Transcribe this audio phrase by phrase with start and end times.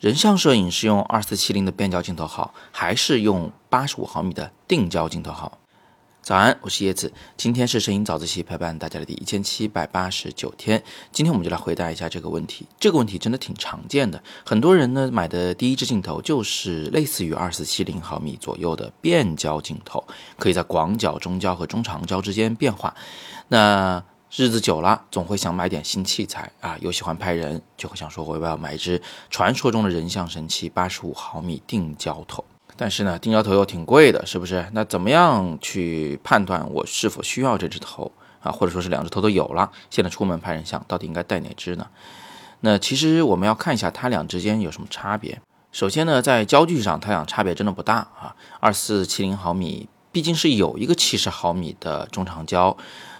[0.00, 5.58] 人像摄影是用二四七零的变焦镜头好，还是用八十五毫米的定焦镜头好？
[6.22, 10.82] 早安，我是叶子，今天是摄影早自习陪伴大家的第一千七百八十九天。
[11.12, 12.66] 今天我们就来回答一下这个问题。
[12.78, 20.02] 这个问题真的挺常见的，很多人呢买的第一支镜头就是类似于二四七零毫米左右的变焦镜头，
[20.38, 22.94] 可以在广角、中焦和中长焦之间变化。
[23.48, 24.02] 那
[24.36, 32.44] 日子久了，总会想买点新器材啊，又喜欢拍人，就会想说我要不要买一支传说中的人像神器八十五毫米定焦头。
[32.76, 34.64] 但是呢，定焦头又挺贵的，是不是？
[34.72, 38.52] 那怎么样去判断我是否需要这只头啊？
[38.52, 41.88] 或者说是两只头都有了，现在出门拍人像，到底应该带哪只呢？
[42.60, 45.40] 那其实我们要看一下它俩之间有什么差别。
[45.72, 48.36] 首先呢，在焦距上，它俩差别真的不大啊。
[48.60, 52.76] 二四七零毫米毕竟是有一个七十毫米的中长焦，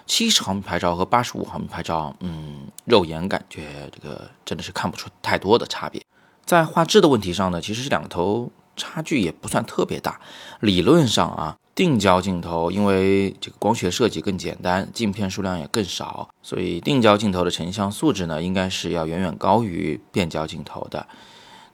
[0.07, 6.03] 七十毫米拍照和八十五毫米拍照，嗯，肉眼感觉这个真的是看不出太多的差别。
[6.45, 8.51] 在画质的问题上呢，其实这两个头。
[8.77, 10.19] 差距也不算特别大，
[10.61, 21.07] 理论上啊，定焦镜头因为这个光学设计更简单，镜片数量也更少，所以定焦镜头的成像素质呢，应该是要远远高于变焦镜头的。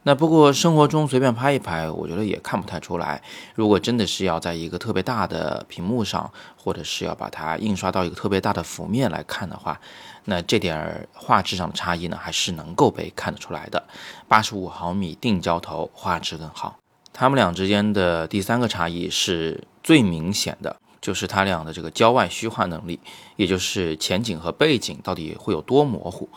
[0.06, 3.20] 那不过生活中随便拍一拍，我觉得也看不太出来。
[3.56, 9.80] 如果真的是要在一个特别大的屏幕上，或者是要把它印刷到一个特别大的幅面来看的话，
[10.26, 13.82] 那这点画质上的差异呢，还是能够被看得出来的。
[14.28, 16.78] 八十五毫米定焦头画质更好。
[17.12, 23.00] 它们俩之间的第三个差异是最明显的，就是它俩的这个焦外虚化能力，
[23.34, 26.28] 也就是前景和背景到底会有多模糊。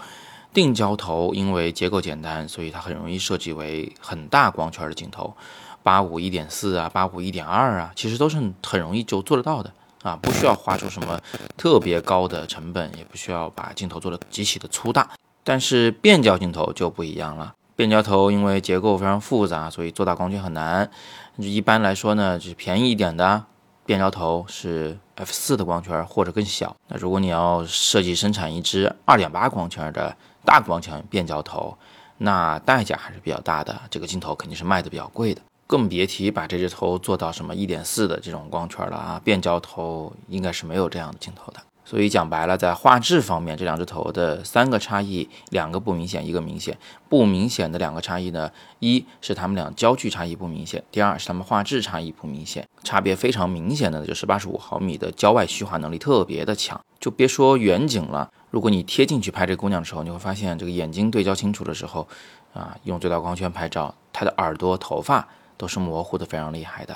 [0.53, 5.35] 定焦头因为结构简单，所以它很容易设计为很大光圈的镜头，
[5.83, 11.19] 八五一点四啊，八五一点二啊，其实都是很容易就做得到的啊，不需要花出什么
[11.55, 15.09] 特别高的成本，也不需要把镜头做得极其的粗大。
[15.43, 17.53] 但是变焦镜头就不一样了。
[17.75, 20.89] 变焦头因为结构非常复杂，所以做大光圈很难。
[21.37, 23.41] 一般来说呢，就是便宜一点的
[23.85, 26.75] 变焦头是 f 四的光圈或者更小。
[26.89, 31.77] 那如果你要设计生产一支二点八光圈的大光圈变焦头，
[32.17, 33.79] 那代价还是比较大的。
[33.89, 39.21] 这个镜头肯定是卖的比较贵的，更别提把这只头做到什么一点四的这种光圈了啊！
[39.23, 41.59] 变焦头应该是没有这样的镜头的。
[41.89, 46.77] 所以讲白了，在画质方面，这两只头的三个差异，两个不明显，一个明显。
[47.09, 52.63] 不明显的两个差异呢，一是它们俩焦距差异不明显，第二是它们画质差异不明显。
[52.83, 62.07] 差别非常明显的就是八十五毫米的焦外虚化能力特别的强，就别说远景了，如果你贴近去拍这姑娘的时候，你会发现这个眼睛对焦清楚的时候，
[62.53, 66.95] 啊，用最大光圈拍照，她的耳朵、头发都是模糊的非常厉害的。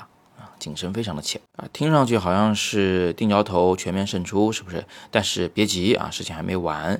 [0.64, 4.86] 景深非常的浅啊，听上去好像是定焦头全面胜出，是不是？
[5.10, 6.98] 但是别急啊，事情还没完。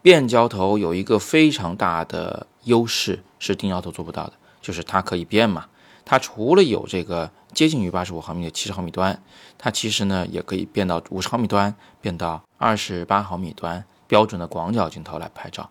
[0.00, 5.66] 变焦头有一个非常大的优势是定焦头做不到的，就是它可以变嘛。
[6.04, 9.20] 它除了有这个接近于八十五毫米的七十毫米端，
[9.58, 15.68] 它其实呢也可以变到五十毫米端，变到二十八毫米端，标准的广角镜头来拍照。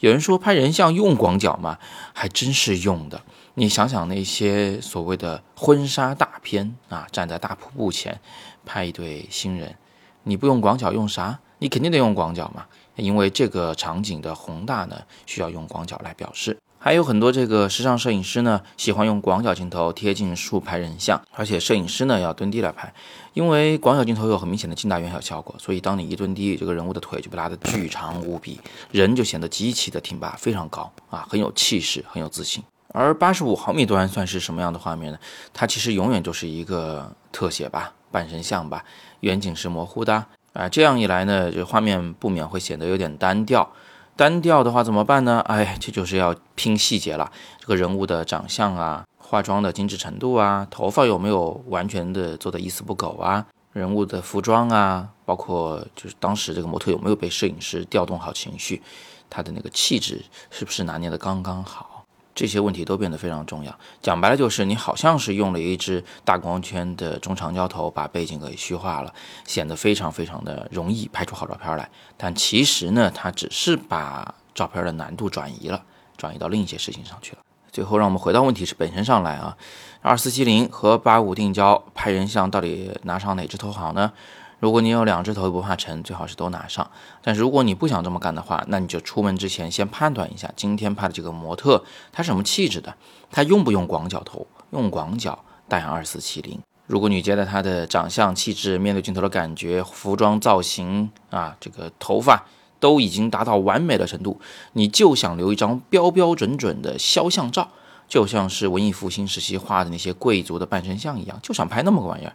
[0.00, 1.78] 有人说拍人像用广角吗？
[2.12, 3.22] 还真是用的。
[3.60, 8.18] 你想想那些所谓的婚纱大片啊，站在大瀑布前
[8.64, 9.76] 拍一对新人，
[10.22, 11.38] 你不用广角用啥？
[11.58, 12.64] 你肯定得用广角嘛，
[12.96, 16.56] 因为这个场景的宏大呢，需要用广角来表示。
[16.78, 22.90] 还有很多这个时尚摄影师呢，喜欢用广角镜头贴近树拍人像，而且摄影师呢要蹲低来拍，
[23.34, 28.58] 因为广角镜头有很明显的近大远小效果，所以当你一蹲低，这个人物的腿就被拉得巨长无比，
[28.90, 32.64] 人就显得极其的挺拔，非常高啊，很有气势，很有自信。
[32.92, 35.18] 而八十五毫米端算是什么样的画面呢？
[35.52, 38.84] 它其实永远就是一个特写吧，半身像吧，
[39.20, 43.70] 远景是模糊的啊，这样一来呢，这画面不免会显得有点单调。
[44.16, 45.40] 单调的话怎么办呢？
[45.46, 47.30] 哎，这就是要拼细节了。
[47.58, 53.46] 这个人物的长相啊，化妆的精致程度啊，头发有没有完全的做的一丝不苟啊？
[53.72, 58.82] 人物的服装啊，包括就是当时这个模特有没有被摄影师调动好情绪，
[59.30, 61.89] 他的那个气质是不是拿捏的刚刚好？
[62.34, 63.76] 这些问题都变得非常重要。
[64.00, 69.12] 讲白了就是，你好像是用了一支大光圈的中长焦头，把背景给虚化了，
[69.46, 71.88] 显得非常非常的容易拍出好照片来。
[72.16, 75.82] 但其实呢，它只是把照片的难度转移了，
[76.16, 77.38] 转移到另一些事情上去了。
[77.72, 79.56] 最后，让我们回到问题是本身上来啊，
[80.00, 84.12] 二四七零和八五定焦拍人像，到底拿上哪只头好呢？
[84.60, 86.88] 如果你有两只头不怕沉，最好是都拿上。
[87.22, 92.94] 但是如果你不想这么干的话，那你就出门之前先判断一下今天拍的这个模特他什么气质的，
[93.30, 94.46] 他用不用广角头？
[94.70, 96.60] 用广角带二四七零。
[96.86, 102.44] 如果你觉得他的长相气质、面对镜头的感觉、服装造型啊，这个头发
[102.78, 104.40] 都已经达到完美的程度，
[104.74, 107.70] 你就想留一张标标准准的肖像照
[108.10, 112.34] 就像是文艺复兴时期画的那些贵族的半身像一样，就想拍那么个玩意儿。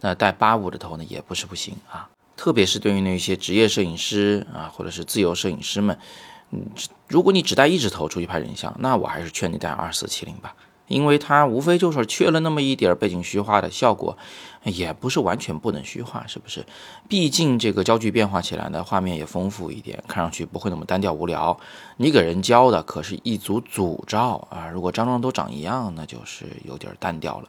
[0.00, 2.08] 那带八五的头呢，也不是不行啊。
[2.34, 5.98] 特别是对于那些职业摄影师啊，或者是自由摄影师们，
[6.52, 6.64] 嗯，
[7.06, 10.54] 如果你只带一只头出去拍人像，那我还是劝你带二四七零吧。
[10.90, 14.18] 因为它无非就是缺了那么一点背景虚化的效果，
[14.64, 16.66] 也不是完全不能虚化，是不是？
[17.08, 21.56] 毕竟这个焦距变化起来呢，画面也丰富一点，看上去不会那么单调无聊。
[21.98, 27.48] 你给人教的可是一组组照啊，如果张张都长一样，那就是有点单调了。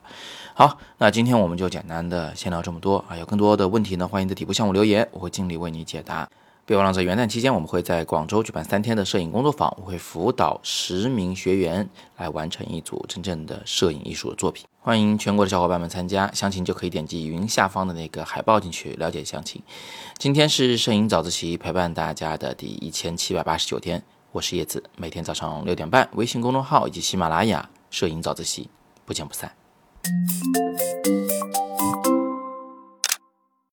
[0.54, 6.30] 好，那今天我们就简单的先聊这么多啊，有更多的问题呢，欢迎在底部向我留言，我会尽力为你解答。
[6.66, 14.66] 别忘了，在元旦期间，我们会在广州举办三天的摄影工作坊，我会辅导十名学员来完成一组真正的摄影艺术的作品。
[14.80, 19.62] 欢迎全国的小伙伴们参加，详情就可以点击云下方的那个海报进去了解详情。
[20.18, 28.70] 今天是摄影早自习陪伴大家的第一千七百八十九天，我是叶子，每天早上六点半，微信公众号以及喜马拉雅摄影早自习，
[29.06, 29.52] 不见不散。